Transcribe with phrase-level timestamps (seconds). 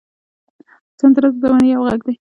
[0.99, 2.15] سندره د زمانې یو غږ دی